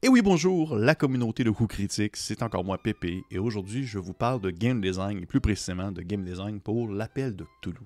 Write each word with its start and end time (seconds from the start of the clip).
Et 0.00 0.08
oui, 0.08 0.22
bonjour, 0.22 0.76
la 0.76 0.94
communauté 0.94 1.42
de 1.42 1.50
coups 1.50 1.74
critiques, 1.74 2.16
c'est 2.16 2.44
encore 2.44 2.62
moi 2.62 2.78
Pépé, 2.78 3.24
et 3.32 3.38
aujourd'hui 3.40 3.84
je 3.84 3.98
vous 3.98 4.12
parle 4.12 4.40
de 4.40 4.50
game 4.50 4.80
design, 4.80 5.18
et 5.18 5.26
plus 5.26 5.40
précisément 5.40 5.90
de 5.90 6.02
game 6.02 6.22
design 6.22 6.60
pour 6.60 6.88
l'appel 6.88 7.34
de 7.34 7.44
Cthulhu. 7.60 7.80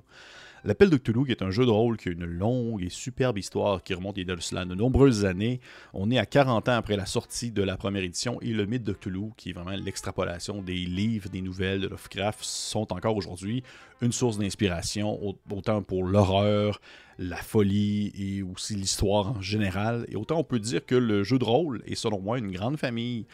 L'appel 0.64 0.90
de 0.90 0.96
Cthulhu, 0.96 1.28
est 1.28 1.42
un 1.42 1.50
jeu 1.50 1.66
de 1.66 1.70
rôle 1.70 1.96
qui 1.96 2.08
a 2.08 2.12
une 2.12 2.24
longue 2.24 2.84
et 2.84 2.88
superbe 2.88 3.36
histoire 3.36 3.82
qui 3.82 3.94
remonte 3.94 4.16
il 4.16 4.28
y 4.28 4.30
a 4.30 4.36
de 4.36 4.40
cela 4.40 4.64
de 4.64 4.76
nombreuses 4.76 5.24
années. 5.24 5.60
On 5.92 6.08
est 6.12 6.18
à 6.18 6.26
40 6.26 6.68
ans 6.68 6.76
après 6.76 6.96
la 6.96 7.04
sortie 7.04 7.50
de 7.50 7.64
la 7.64 7.76
première 7.76 8.04
édition 8.04 8.40
et 8.42 8.52
le 8.52 8.64
mythe 8.66 8.84
de 8.84 8.92
Cthulhu, 8.92 9.30
qui 9.36 9.50
est 9.50 9.52
vraiment 9.54 9.72
l'extrapolation 9.72 10.62
des 10.62 10.76
livres, 10.76 11.28
des 11.30 11.42
nouvelles 11.42 11.80
de 11.80 11.88
Lovecraft, 11.88 12.44
sont 12.44 12.92
encore 12.92 13.16
aujourd'hui 13.16 13.64
une 14.02 14.12
source 14.12 14.38
d'inspiration, 14.38 15.18
autant 15.50 15.82
pour 15.82 16.04
l'horreur, 16.04 16.80
la 17.18 17.36
folie 17.36 18.12
et 18.16 18.42
aussi 18.44 18.76
l'histoire 18.76 19.36
en 19.36 19.40
général. 19.40 20.06
Et 20.10 20.16
autant 20.16 20.38
on 20.38 20.44
peut 20.44 20.60
dire 20.60 20.86
que 20.86 20.94
le 20.94 21.24
jeu 21.24 21.40
de 21.40 21.44
rôle 21.44 21.82
est 21.86 21.96
selon 21.96 22.20
moi 22.20 22.38
une 22.38 22.52
grande 22.52 22.76
famille 22.76 23.26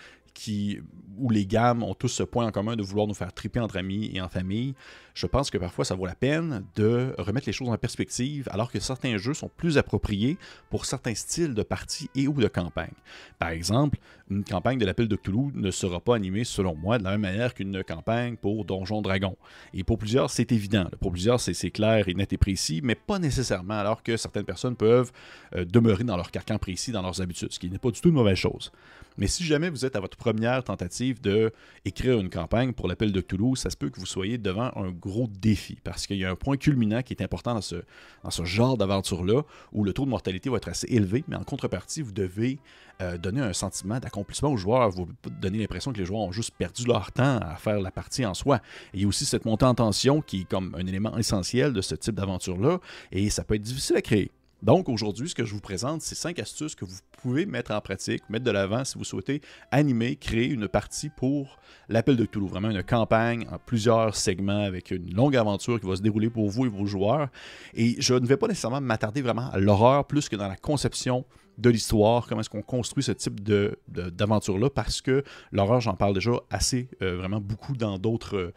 où 1.18 1.30
les 1.30 1.46
gammes 1.46 1.82
ont 1.82 1.94
tous 1.94 2.08
ce 2.08 2.22
point 2.22 2.46
en 2.46 2.50
commun 2.50 2.76
de 2.76 2.82
vouloir 2.82 3.06
nous 3.06 3.14
faire 3.14 3.32
triper 3.32 3.60
entre 3.60 3.76
amis 3.76 4.10
et 4.14 4.20
en 4.20 4.28
famille, 4.28 4.74
je 5.14 5.26
pense 5.26 5.50
que 5.50 5.58
parfois 5.58 5.84
ça 5.84 5.94
vaut 5.94 6.06
la 6.06 6.14
peine 6.14 6.64
de 6.76 7.12
remettre 7.18 7.48
les 7.48 7.52
choses 7.52 7.68
en 7.68 7.76
perspective 7.76 8.48
alors 8.52 8.70
que 8.70 8.78
certains 8.78 9.16
jeux 9.16 9.34
sont 9.34 9.50
plus 9.56 9.76
appropriés 9.76 10.38
pour 10.70 10.84
certains 10.84 11.14
styles 11.14 11.54
de 11.54 11.62
partie 11.62 12.08
et 12.14 12.28
ou 12.28 12.34
de 12.34 12.46
campagne. 12.46 12.94
Par 13.38 13.48
exemple, 13.48 13.98
une 14.30 14.44
campagne 14.44 14.78
de 14.78 14.86
l'appel 14.86 15.08
de 15.08 15.16
Cthulhu 15.16 15.50
ne 15.54 15.70
sera 15.70 16.00
pas 16.00 16.14
animée 16.14 16.44
selon 16.44 16.76
moi 16.76 16.98
de 16.98 17.04
la 17.04 17.12
même 17.12 17.22
manière 17.22 17.54
qu'une 17.54 17.82
campagne 17.82 18.36
pour 18.36 18.64
Donjon 18.64 19.02
Dragon. 19.02 19.36
Et 19.74 19.84
pour 19.84 19.98
plusieurs, 19.98 20.30
c'est 20.30 20.52
évident. 20.52 20.86
Pour 21.00 21.10
plusieurs, 21.10 21.40
c'est 21.40 21.70
clair 21.70 22.08
et 22.08 22.14
net 22.14 22.32
et 22.32 22.38
précis, 22.38 22.80
mais 22.82 22.94
pas 22.94 23.18
nécessairement 23.18 23.78
alors 23.78 24.02
que 24.02 24.16
certaines 24.16 24.44
personnes 24.44 24.76
peuvent 24.76 25.10
euh, 25.54 25.64
demeurer 25.64 26.04
dans 26.04 26.16
leur 26.16 26.30
carcan 26.30 26.58
précis, 26.58 26.92
dans 26.92 27.02
leurs 27.02 27.20
habitudes, 27.20 27.52
ce 27.52 27.58
qui 27.58 27.70
n'est 27.70 27.78
pas 27.78 27.90
du 27.90 28.00
tout 28.00 28.08
une 28.08 28.14
mauvaise 28.14 28.36
chose. 28.36 28.70
Mais 29.18 29.26
si 29.26 29.44
jamais 29.44 29.68
vous 29.68 29.84
êtes 29.84 29.96
à 29.96 30.00
votre 30.00 30.16
première 30.16 30.62
tentative 30.62 31.20
de 31.20 31.52
écrire 31.84 32.20
une 32.20 32.30
campagne 32.30 32.72
pour 32.72 32.86
l'appel 32.86 33.10
de 33.10 33.20
Toulouse, 33.20 33.58
ça 33.58 33.68
se 33.68 33.76
peut 33.76 33.90
que 33.90 33.98
vous 33.98 34.06
soyez 34.06 34.38
devant 34.38 34.70
un 34.76 34.90
gros 34.90 35.26
défi 35.26 35.78
parce 35.82 36.06
qu'il 36.06 36.18
y 36.18 36.24
a 36.24 36.30
un 36.30 36.36
point 36.36 36.56
culminant 36.56 37.02
qui 37.02 37.12
est 37.14 37.22
important 37.22 37.54
dans 37.54 37.60
ce, 37.60 37.76
dans 38.22 38.30
ce 38.30 38.44
genre 38.44 38.76
d'aventure-là 38.76 39.42
où 39.72 39.82
le 39.82 39.92
taux 39.92 40.04
de 40.04 40.10
mortalité 40.10 40.48
va 40.50 40.58
être 40.58 40.68
assez 40.68 40.86
élevé, 40.88 41.24
mais 41.26 41.34
en 41.34 41.42
contrepartie, 41.42 42.00
vous 42.00 42.12
devez 42.12 42.60
euh, 43.02 43.18
donner 43.18 43.40
un 43.40 43.52
sentiment 43.52 43.98
d'accomplissement 43.98 44.52
aux 44.52 44.56
joueurs, 44.56 44.90
vous 44.90 45.08
donner 45.40 45.58
l'impression 45.58 45.92
que 45.92 45.98
les 45.98 46.04
joueurs 46.04 46.20
ont 46.20 46.32
juste 46.32 46.54
perdu 46.56 46.84
leur 46.84 47.10
temps 47.10 47.38
à 47.38 47.56
faire 47.56 47.80
la 47.80 47.90
partie 47.90 48.24
en 48.24 48.34
soi. 48.34 48.60
il 48.94 49.02
y 49.02 49.04
a 49.04 49.08
aussi 49.08 49.24
cette 49.24 49.44
montée 49.44 49.64
en 49.64 49.74
tension 49.74 50.20
qui 50.20 50.42
est 50.42 50.48
comme 50.48 50.74
un 50.76 50.86
élément 50.86 51.16
essentiel 51.18 51.72
de 51.72 51.80
ce 51.80 51.96
type 51.96 52.14
d'aventure-là 52.14 52.78
et 53.10 53.30
ça 53.30 53.42
peut 53.42 53.54
être 53.54 53.62
difficile 53.62 53.96
à 53.96 54.02
créer. 54.02 54.30
Donc 54.62 54.88
aujourd'hui, 54.88 55.28
ce 55.28 55.34
que 55.36 55.44
je 55.44 55.54
vous 55.54 55.60
présente, 55.60 56.02
c'est 56.02 56.16
cinq 56.16 56.40
astuces 56.40 56.74
que 56.74 56.84
vous 56.84 56.96
pouvez 57.22 57.46
mettre 57.46 57.70
en 57.70 57.80
pratique, 57.80 58.22
mettre 58.28 58.44
de 58.44 58.50
l'avant 58.50 58.84
si 58.84 58.98
vous 58.98 59.04
souhaitez 59.04 59.40
animer, 59.70 60.16
créer 60.16 60.48
une 60.48 60.66
partie 60.66 61.10
pour 61.10 61.58
l'appel 61.88 62.16
de 62.16 62.24
Toulouse. 62.24 62.50
Vraiment 62.50 62.70
une 62.70 62.82
campagne 62.82 63.46
en 63.52 63.58
plusieurs 63.58 64.16
segments 64.16 64.64
avec 64.64 64.90
une 64.90 65.14
longue 65.14 65.36
aventure 65.36 65.78
qui 65.80 65.86
va 65.86 65.94
se 65.94 66.02
dérouler 66.02 66.28
pour 66.28 66.48
vous 66.48 66.66
et 66.66 66.68
vos 66.68 66.86
joueurs. 66.86 67.28
Et 67.74 67.94
je 68.00 68.14
ne 68.14 68.26
vais 68.26 68.36
pas 68.36 68.48
nécessairement 68.48 68.80
m'attarder 68.80 69.22
vraiment 69.22 69.48
à 69.50 69.58
l'horreur 69.58 70.06
plus 70.06 70.28
que 70.28 70.34
dans 70.34 70.48
la 70.48 70.56
conception 70.56 71.24
de 71.58 71.70
l'histoire, 71.70 72.26
comment 72.26 72.40
est-ce 72.40 72.50
qu'on 72.50 72.62
construit 72.62 73.02
ce 73.02 73.12
type 73.12 73.40
d'aventure-là, 73.88 74.70
parce 74.70 75.00
que 75.00 75.24
l'horreur, 75.50 75.80
j'en 75.80 75.94
parle 75.94 76.14
déjà 76.14 76.30
assez, 76.50 76.88
euh, 77.02 77.16
vraiment 77.16 77.40
beaucoup 77.40 77.76
dans 77.76 77.98
d'autres 77.98 78.52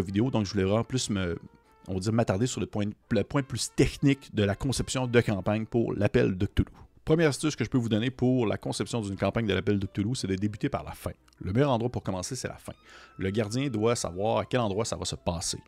vidéos, 0.00 0.32
donc 0.32 0.46
je 0.46 0.52
voulais 0.52 0.64
vraiment 0.64 0.82
plus 0.82 1.10
me, 1.10 1.38
on 1.90 1.94
va 1.94 2.00
dire, 2.00 2.12
m'attarder 2.12 2.46
sur 2.46 2.60
le 2.60 2.66
point, 2.66 2.86
le 3.10 3.24
point 3.24 3.42
plus 3.42 3.70
technique 3.74 4.34
de 4.34 4.44
la 4.44 4.54
conception 4.54 5.06
de 5.06 5.20
campagne 5.20 5.66
pour 5.66 5.92
l'appel 5.92 6.38
de 6.38 6.46
Cthulhu. 6.46 6.70
Première 7.10 7.30
astuce 7.30 7.56
que 7.56 7.64
je 7.64 7.68
peux 7.68 7.76
vous 7.76 7.88
donner 7.88 8.08
pour 8.12 8.46
la 8.46 8.56
conception 8.56 9.00
d'une 9.00 9.16
campagne 9.16 9.44
de 9.44 9.52
l'appel 9.52 9.80
de 9.80 9.86
Cthulhu, 9.88 10.14
c'est 10.14 10.28
de 10.28 10.36
débuter 10.36 10.68
par 10.68 10.84
la 10.84 10.92
fin. 10.92 11.10
Le 11.40 11.52
meilleur 11.52 11.72
endroit 11.72 11.90
pour 11.90 12.04
commencer, 12.04 12.36
c'est 12.36 12.46
la 12.46 12.56
fin. 12.56 12.72
Le 13.18 13.30
gardien 13.30 13.68
doit 13.68 13.96
savoir 13.96 14.38
à 14.38 14.44
quel 14.44 14.60
endroit 14.60 14.84
ça 14.84 14.94
va 14.94 15.04
se 15.04 15.16
passer. 15.16 15.58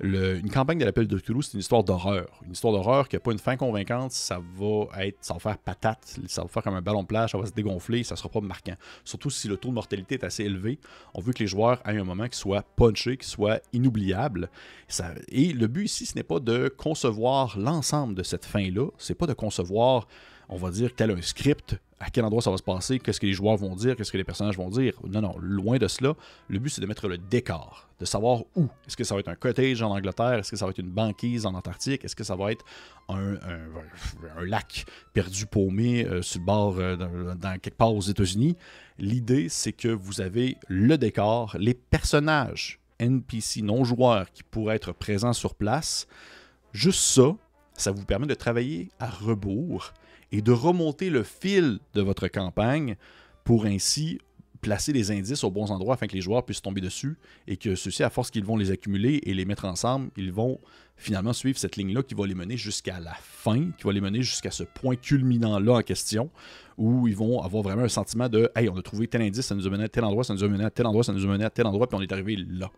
une 0.00 0.48
campagne 0.52 0.78
de 0.78 0.84
l'appel 0.84 1.08
de 1.08 1.18
Cthulhu, 1.18 1.42
c'est 1.42 1.54
une 1.54 1.58
histoire 1.58 1.82
d'horreur. 1.82 2.40
Une 2.46 2.52
histoire 2.52 2.72
d'horreur 2.72 3.08
qui 3.08 3.16
n'a 3.16 3.20
pas 3.20 3.32
une 3.32 3.40
fin 3.40 3.56
convaincante, 3.56 4.12
ça 4.12 4.38
va 4.38 5.04
être, 5.04 5.16
ça 5.20 5.34
va 5.34 5.40
faire 5.40 5.58
patate, 5.58 6.16
ça 6.28 6.42
va 6.42 6.46
faire 6.46 6.62
comme 6.62 6.76
un 6.76 6.80
ballon 6.80 7.02
de 7.02 7.08
plage, 7.08 7.32
ça 7.32 7.38
va 7.38 7.46
se 7.46 7.52
dégonfler, 7.52 8.04
ça 8.04 8.14
ne 8.14 8.18
sera 8.18 8.28
pas 8.28 8.40
marquant. 8.40 8.76
Surtout 9.04 9.30
si 9.30 9.48
le 9.48 9.56
taux 9.56 9.70
de 9.70 9.74
mortalité 9.74 10.14
est 10.14 10.24
assez 10.24 10.44
élevé, 10.44 10.78
on 11.14 11.20
veut 11.20 11.32
que 11.32 11.40
les 11.40 11.48
joueurs 11.48 11.82
aient 11.88 11.98
un 11.98 12.04
moment 12.04 12.28
qui 12.28 12.38
soit 12.38 12.62
punché, 12.76 13.16
qui 13.16 13.28
soit 13.28 13.60
inoubliable. 13.72 14.48
et 15.26 15.52
le 15.54 15.66
but 15.66 15.86
ici, 15.86 16.06
ce 16.06 16.14
n'est 16.14 16.22
pas 16.22 16.38
de 16.38 16.68
concevoir 16.68 17.58
l'ensemble 17.58 18.14
de 18.14 18.22
cette 18.22 18.44
fin-là, 18.44 18.90
c'est 18.96 19.16
pas 19.16 19.26
de 19.26 19.32
concevoir 19.32 20.06
on 20.48 20.56
va 20.56 20.70
dire, 20.70 20.94
tel 20.94 21.10
un 21.10 21.22
script, 21.22 21.76
à 22.00 22.10
quel 22.10 22.24
endroit 22.24 22.42
ça 22.42 22.50
va 22.50 22.58
se 22.58 22.62
passer, 22.62 22.98
qu'est-ce 22.98 23.18
que 23.18 23.26
les 23.26 23.32
joueurs 23.32 23.56
vont 23.56 23.74
dire, 23.74 23.96
qu'est-ce 23.96 24.12
que 24.12 24.18
les 24.18 24.24
personnages 24.24 24.58
vont 24.58 24.68
dire. 24.68 24.92
Non, 25.08 25.22
non, 25.22 25.36
loin 25.38 25.78
de 25.78 25.88
cela. 25.88 26.14
Le 26.48 26.58
but, 26.58 26.68
c'est 26.68 26.82
de 26.82 26.86
mettre 26.86 27.08
le 27.08 27.16
décor, 27.16 27.88
de 27.98 28.04
savoir 28.04 28.42
où. 28.56 28.68
Est-ce 28.86 28.96
que 28.96 29.04
ça 29.04 29.14
va 29.14 29.20
être 29.20 29.28
un 29.28 29.36
cottage 29.36 29.80
en 29.80 29.90
Angleterre? 29.90 30.34
Est-ce 30.34 30.50
que 30.50 30.56
ça 30.56 30.66
va 30.66 30.70
être 30.72 30.78
une 30.78 30.90
banquise 30.90 31.46
en 31.46 31.54
Antarctique? 31.54 32.04
Est-ce 32.04 32.14
que 32.14 32.24
ça 32.24 32.36
va 32.36 32.52
être 32.52 32.64
un, 33.08 33.38
lac 34.44 34.84
perdu, 35.14 35.46
paumé, 35.46 36.04
euh, 36.04 36.20
sur 36.20 36.40
le 36.40 36.44
bord, 36.44 36.76
euh, 36.78 36.96
dans, 36.96 37.58
quelque 37.58 37.76
part 37.76 37.94
aux 37.94 38.02
États-Unis? 38.02 38.56
L'idée, 38.98 39.48
c'est 39.48 39.72
que 39.72 39.88
vous 39.88 40.20
avez 40.20 40.58
le 40.68 40.98
décor, 40.98 41.56
les 41.58 41.74
personnages 41.74 42.80
NPC 42.98 43.62
non-joueurs 43.62 44.30
qui 44.30 44.42
pourraient 44.42 44.76
être 44.76 44.92
présents 44.92 45.32
sur 45.32 45.54
place. 45.54 46.06
Juste 46.72 47.00
ça, 47.00 47.34
ça 47.74 47.92
vous 47.92 48.04
permet 48.04 48.26
de 48.26 48.34
travailler 48.34 48.90
à 48.98 49.08
rebours 49.08 49.92
et 50.34 50.42
de 50.42 50.50
remonter 50.50 51.10
le 51.10 51.22
fil 51.22 51.78
de 51.94 52.02
votre 52.02 52.26
campagne 52.26 52.96
pour 53.44 53.66
ainsi 53.66 54.18
placer 54.60 54.92
les 54.92 55.12
indices 55.12 55.44
aux 55.44 55.50
bons 55.50 55.70
endroits 55.70 55.94
afin 55.94 56.08
que 56.08 56.14
les 56.14 56.22
joueurs 56.22 56.44
puissent 56.44 56.62
tomber 56.62 56.80
dessus 56.80 57.16
et 57.46 57.56
que 57.56 57.76
ceux-ci, 57.76 58.02
à 58.02 58.10
force 58.10 58.32
qu'ils 58.32 58.44
vont 58.44 58.56
les 58.56 58.72
accumuler 58.72 59.20
et 59.22 59.32
les 59.32 59.44
mettre 59.44 59.64
ensemble, 59.64 60.10
ils 60.16 60.32
vont 60.32 60.58
finalement 60.96 61.32
suivre 61.32 61.56
cette 61.56 61.76
ligne-là 61.76 62.02
qui 62.02 62.14
va 62.14 62.26
les 62.26 62.34
mener 62.34 62.56
jusqu'à 62.56 62.98
la 62.98 63.14
fin, 63.20 63.70
qui 63.78 63.84
va 63.84 63.92
les 63.92 64.00
mener 64.00 64.22
jusqu'à 64.22 64.50
ce 64.50 64.64
point 64.64 64.96
culminant-là 64.96 65.74
en 65.74 65.82
question, 65.82 66.30
où 66.78 67.06
ils 67.06 67.14
vont 67.14 67.40
avoir 67.40 67.62
vraiment 67.62 67.82
un 67.82 67.88
sentiment 67.88 68.28
de 68.28 68.50
Hey, 68.56 68.68
on 68.68 68.76
a 68.76 68.82
trouvé 68.82 69.06
tel 69.06 69.22
indice, 69.22 69.46
ça 69.46 69.54
nous 69.54 69.68
a 69.68 69.70
mené 69.70 69.84
à 69.84 69.88
tel 69.88 70.02
endroit, 70.02 70.24
ça 70.24 70.34
nous 70.34 70.42
a 70.42 70.48
mené 70.48 70.64
à 70.64 70.70
tel 70.70 70.86
endroit, 70.86 71.04
ça 71.04 71.12
nous 71.12 71.24
a 71.24 71.28
mené 71.28 71.44
à 71.44 71.50
tel 71.50 71.66
endroit, 71.66 71.86
puis 71.86 71.96
on 71.96 72.02
est 72.02 72.10
arrivé 72.10 72.36
là. 72.36 72.72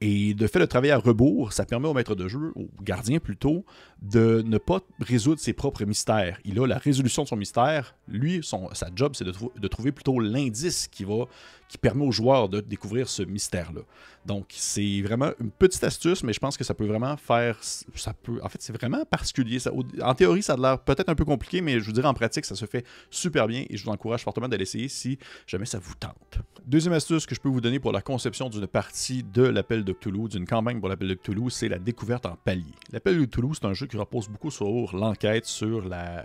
Et 0.00 0.34
de 0.34 0.46
fait 0.46 0.60
de 0.60 0.66
travailler 0.66 0.92
à 0.92 0.98
rebours, 0.98 1.52
ça 1.52 1.64
permet 1.64 1.88
au 1.88 1.94
maître 1.94 2.14
de 2.14 2.28
jeu, 2.28 2.52
au 2.54 2.68
gardien 2.82 3.18
plutôt, 3.18 3.64
de 4.00 4.42
ne 4.46 4.58
pas 4.58 4.80
résoudre 5.00 5.40
ses 5.40 5.52
propres 5.52 5.84
mystères. 5.84 6.38
Il 6.44 6.60
a 6.60 6.66
la 6.66 6.78
résolution 6.78 7.24
de 7.24 7.28
son 7.28 7.36
mystère. 7.36 7.96
Lui, 8.06 8.40
son, 8.42 8.72
sa 8.74 8.90
job, 8.94 9.14
c'est 9.16 9.24
de, 9.24 9.32
de, 9.32 9.68
trouver 9.68 9.90
plutôt 9.90 10.20
l'indice 10.20 10.86
qui 10.86 11.04
va 11.04 11.24
qui 11.68 11.78
permet 11.78 12.04
aux 12.04 12.12
joueurs 12.12 12.48
de 12.48 12.60
découvrir 12.60 13.08
ce 13.08 13.22
mystère-là. 13.22 13.82
Donc, 14.24 14.46
c'est 14.50 15.02
vraiment 15.02 15.30
une 15.38 15.50
petite 15.50 15.84
astuce, 15.84 16.22
mais 16.22 16.32
je 16.32 16.40
pense 16.40 16.56
que 16.56 16.64
ça 16.64 16.74
peut 16.74 16.86
vraiment 16.86 17.16
faire. 17.16 17.58
Ça 17.62 18.14
peut, 18.14 18.40
en 18.42 18.48
fait, 18.48 18.60
c'est 18.60 18.72
vraiment 18.72 19.04
particulier. 19.04 19.58
En 20.02 20.14
théorie, 20.14 20.42
ça 20.42 20.54
a 20.54 20.56
l'air 20.56 20.78
peut-être 20.80 21.08
un 21.08 21.14
peu 21.14 21.24
compliqué, 21.24 21.60
mais 21.60 21.78
je 21.80 21.86
vous 21.86 21.92
dirais 21.92 22.08
en 22.08 22.14
pratique, 22.14 22.44
ça 22.44 22.54
se 22.54 22.66
fait 22.66 22.84
super 23.10 23.46
bien 23.46 23.64
et 23.68 23.76
je 23.76 23.84
vous 23.84 23.90
encourage 23.90 24.22
fortement 24.22 24.48
de 24.48 24.56
l'essayer 24.56 24.88
si 24.88 25.18
jamais 25.46 25.66
ça 25.66 25.78
vous 25.78 25.94
tente. 25.94 26.38
Deuxième 26.66 26.94
astuce 26.94 27.26
que 27.26 27.34
je 27.34 27.40
peux 27.40 27.48
vous 27.48 27.60
donner 27.60 27.78
pour 27.78 27.92
la 27.92 28.02
conception 28.02 28.48
d'une 28.48 28.66
partie 28.66 29.22
de 29.22 29.42
l'appel 29.42 29.84
d'une 30.28 30.46
campagne 30.46 30.80
pour 30.80 30.88
l'appel 30.88 31.08
de 31.08 31.14
Cthulhu, 31.14 31.50
c'est 31.50 31.68
la 31.68 31.78
découverte 31.78 32.26
en 32.26 32.36
palier. 32.36 32.72
L'appel 32.92 33.18
de 33.18 33.24
Cthulhu, 33.24 33.54
c'est 33.54 33.66
un 33.66 33.74
jeu 33.74 33.86
qui 33.86 33.96
repose 33.96 34.28
beaucoup 34.28 34.50
sur 34.50 34.96
l'enquête, 34.96 35.46
sur 35.46 35.88
la, 35.88 36.24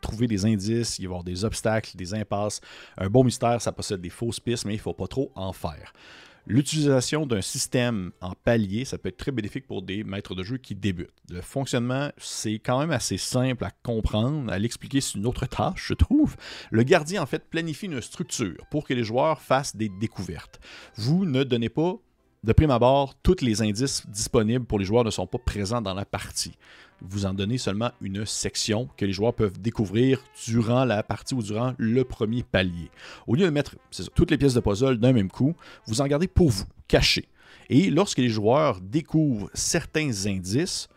trouver 0.00 0.26
des 0.26 0.46
indices, 0.46 0.98
il 0.98 1.02
y 1.02 1.06
avoir 1.06 1.24
des 1.24 1.44
obstacles, 1.44 1.96
des 1.96 2.14
impasses. 2.14 2.60
Un 2.96 3.08
bon 3.08 3.24
mystère, 3.24 3.60
ça 3.60 3.72
possède 3.72 4.00
des 4.00 4.10
fausses 4.10 4.40
pistes, 4.40 4.64
mais 4.64 4.74
il 4.74 4.76
ne 4.76 4.82
faut 4.82 4.94
pas 4.94 5.06
trop 5.06 5.32
en 5.34 5.52
faire. 5.52 5.92
L'utilisation 6.50 7.26
d'un 7.26 7.42
système 7.42 8.10
en 8.22 8.32
palier, 8.32 8.86
ça 8.86 8.96
peut 8.96 9.10
être 9.10 9.18
très 9.18 9.32
bénéfique 9.32 9.66
pour 9.66 9.82
des 9.82 10.02
maîtres 10.02 10.34
de 10.34 10.42
jeu 10.42 10.56
qui 10.56 10.74
débutent. 10.74 11.12
Le 11.28 11.42
fonctionnement, 11.42 12.10
c'est 12.16 12.54
quand 12.54 12.78
même 12.78 12.90
assez 12.90 13.18
simple 13.18 13.64
à 13.66 13.70
comprendre. 13.82 14.50
À 14.50 14.58
l'expliquer, 14.58 15.02
c'est 15.02 15.18
une 15.18 15.26
autre 15.26 15.44
tâche, 15.44 15.88
je 15.88 15.92
trouve. 15.92 16.36
Le 16.70 16.84
gardien, 16.84 17.22
en 17.22 17.26
fait, 17.26 17.50
planifie 17.50 17.84
une 17.84 18.00
structure 18.00 18.66
pour 18.70 18.86
que 18.86 18.94
les 18.94 19.04
joueurs 19.04 19.42
fassent 19.42 19.76
des 19.76 19.90
découvertes. 19.90 20.58
Vous 20.96 21.26
ne 21.26 21.44
donnez 21.44 21.68
pas 21.68 21.96
de 22.44 22.52
prime 22.52 22.70
abord, 22.70 23.14
tous 23.22 23.40
les 23.40 23.62
indices 23.62 24.06
disponibles 24.08 24.64
pour 24.64 24.78
les 24.78 24.84
joueurs 24.84 25.04
ne 25.04 25.10
sont 25.10 25.26
pas 25.26 25.38
présents 25.38 25.82
dans 25.82 25.94
la 25.94 26.04
partie. 26.04 26.52
Vous 27.00 27.26
en 27.26 27.34
donnez 27.34 27.58
seulement 27.58 27.90
une 28.00 28.26
section 28.26 28.88
que 28.96 29.04
les 29.04 29.12
joueurs 29.12 29.34
peuvent 29.34 29.60
découvrir 29.60 30.22
durant 30.46 30.84
la 30.84 31.02
partie 31.02 31.34
ou 31.34 31.42
durant 31.42 31.74
le 31.78 32.04
premier 32.04 32.42
palier. 32.42 32.90
Au 33.26 33.34
lieu 33.34 33.44
de 33.44 33.50
mettre 33.50 33.76
toutes 34.14 34.30
les 34.30 34.38
pièces 34.38 34.54
de 34.54 34.60
puzzle 34.60 34.98
d'un 34.98 35.12
même 35.12 35.30
coup, 35.30 35.54
vous 35.86 36.00
en 36.00 36.06
gardez 36.06 36.28
pour 36.28 36.50
vous, 36.50 36.64
cachées. 36.86 37.28
Et 37.70 37.90
lorsque 37.90 38.18
les 38.18 38.28
joueurs 38.28 38.80
découvrent 38.80 39.50
certains 39.52 40.26
indices, 40.26 40.88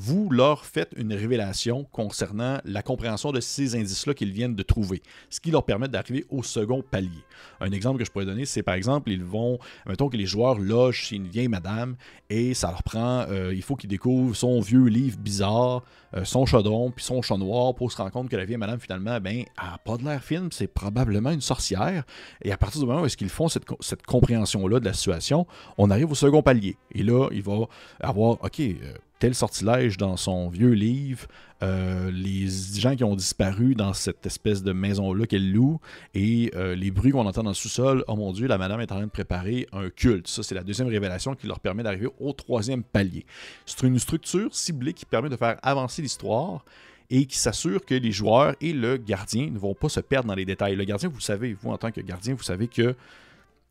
vous 0.00 0.30
leur 0.30 0.64
faites 0.64 0.94
une 0.96 1.12
révélation 1.12 1.84
concernant 1.92 2.58
la 2.64 2.82
compréhension 2.82 3.32
de 3.32 3.40
ces 3.40 3.76
indices-là 3.76 4.14
qu'ils 4.14 4.32
viennent 4.32 4.54
de 4.54 4.62
trouver, 4.62 5.02
ce 5.28 5.40
qui 5.40 5.50
leur 5.50 5.62
permet 5.66 5.88
d'arriver 5.88 6.24
au 6.30 6.42
second 6.42 6.82
palier. 6.82 7.22
Un 7.60 7.70
exemple 7.70 7.98
que 7.98 8.06
je 8.06 8.10
pourrais 8.10 8.24
donner, 8.24 8.46
c'est 8.46 8.62
par 8.62 8.76
exemple, 8.76 9.10
ils 9.10 9.22
vont, 9.22 9.58
mettons 9.86 10.08
que 10.08 10.16
les 10.16 10.24
joueurs 10.24 10.58
logent 10.58 11.08
chez 11.08 11.16
une 11.16 11.28
vieille 11.28 11.48
madame 11.48 11.96
et 12.30 12.54
ça 12.54 12.70
leur 12.70 12.82
prend, 12.82 13.26
euh, 13.28 13.52
il 13.54 13.60
faut 13.60 13.76
qu'ils 13.76 13.90
découvrent 13.90 14.34
son 14.34 14.60
vieux 14.60 14.86
livre 14.86 15.18
bizarre, 15.18 15.82
euh, 16.14 16.24
son 16.24 16.46
chaudron, 16.46 16.90
puis 16.90 17.04
son 17.04 17.20
chat 17.20 17.36
noir 17.36 17.74
pour 17.74 17.92
se 17.92 17.98
rendre 17.98 18.10
compte 18.10 18.30
que 18.30 18.36
la 18.36 18.46
vieille 18.46 18.56
madame, 18.56 18.80
finalement, 18.80 19.20
ben, 19.20 19.44
a 19.58 19.76
pas 19.76 19.98
de 19.98 20.04
l'air 20.04 20.24
film, 20.24 20.48
c'est 20.50 20.66
probablement 20.66 21.30
une 21.30 21.42
sorcière. 21.42 22.04
Et 22.40 22.52
à 22.52 22.56
partir 22.56 22.80
du 22.80 22.86
moment 22.86 23.02
où 23.02 23.06
est-ce 23.06 23.18
qu'ils 23.18 23.28
font 23.28 23.48
cette, 23.48 23.66
cette 23.80 24.06
compréhension-là 24.06 24.80
de 24.80 24.86
la 24.86 24.94
situation, 24.94 25.46
on 25.76 25.90
arrive 25.90 26.10
au 26.10 26.14
second 26.14 26.42
palier. 26.42 26.78
Et 26.92 27.02
là, 27.02 27.28
il 27.32 27.42
va 27.42 27.66
avoir, 28.00 28.42
OK, 28.42 28.60
euh, 28.60 28.94
tel 29.20 29.34
sortilège 29.34 29.98
dans 29.98 30.16
son 30.16 30.48
vieux 30.48 30.72
livre, 30.72 31.26
euh, 31.62 32.10
les 32.10 32.48
gens 32.48 32.96
qui 32.96 33.04
ont 33.04 33.14
disparu 33.14 33.74
dans 33.74 33.92
cette 33.92 34.24
espèce 34.24 34.62
de 34.62 34.72
maison-là 34.72 35.26
qu'elle 35.26 35.52
loue, 35.52 35.78
et 36.14 36.50
euh, 36.56 36.74
les 36.74 36.90
bruits 36.90 37.12
qu'on 37.12 37.26
entend 37.26 37.42
dans 37.42 37.50
le 37.50 37.54
sous-sol, 37.54 38.02
oh 38.08 38.16
mon 38.16 38.32
Dieu, 38.32 38.48
la 38.48 38.56
madame 38.56 38.80
est 38.80 38.90
en 38.90 38.96
train 38.96 39.04
de 39.04 39.10
préparer 39.10 39.68
un 39.72 39.90
culte. 39.90 40.26
Ça, 40.26 40.42
c'est 40.42 40.54
la 40.54 40.64
deuxième 40.64 40.88
révélation 40.88 41.34
qui 41.34 41.46
leur 41.46 41.60
permet 41.60 41.82
d'arriver 41.82 42.08
au 42.18 42.32
troisième 42.32 42.82
palier. 42.82 43.26
C'est 43.66 43.86
une 43.86 43.98
structure 43.98 44.54
ciblée 44.54 44.94
qui 44.94 45.04
permet 45.04 45.28
de 45.28 45.36
faire 45.36 45.58
avancer 45.62 46.00
l'histoire 46.00 46.64
et 47.10 47.26
qui 47.26 47.38
s'assure 47.38 47.84
que 47.84 47.94
les 47.94 48.12
joueurs 48.12 48.54
et 48.62 48.72
le 48.72 48.96
gardien 48.96 49.50
ne 49.50 49.58
vont 49.58 49.74
pas 49.74 49.90
se 49.90 50.00
perdre 50.00 50.28
dans 50.28 50.34
les 50.34 50.46
détails. 50.46 50.76
Le 50.76 50.84
gardien, 50.84 51.10
vous 51.10 51.20
savez, 51.20 51.52
vous 51.60 51.70
en 51.70 51.76
tant 51.76 51.90
que 51.90 52.00
gardien, 52.00 52.34
vous 52.34 52.42
savez 52.42 52.68
que 52.68 52.94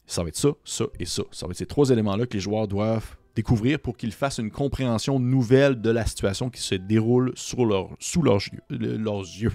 ça 0.05 0.21
va 0.21 0.29
être 0.29 0.37
ça, 0.37 0.49
ça 0.63 0.85
et 0.99 1.05
ça. 1.05 1.23
Ça 1.31 1.47
va 1.47 1.51
être 1.51 1.57
ces 1.57 1.65
trois 1.65 1.89
éléments-là 1.89 2.27
que 2.27 2.33
les 2.33 2.39
joueurs 2.39 2.67
doivent 2.67 3.15
pour 3.77 3.97
qu'ils 3.97 4.11
fassent 4.11 4.39
une 4.39 4.51
compréhension 4.51 5.19
nouvelle 5.19 5.81
de 5.81 5.89
la 5.89 6.05
situation 6.05 6.49
qui 6.49 6.61
se 6.61 6.75
déroule 6.75 7.31
sous 7.35 7.65
leurs 7.65 7.89
yeux. 7.99 9.53